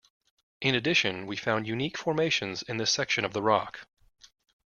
[0.61, 3.85] In addition, we found unique formations in this section of the rock.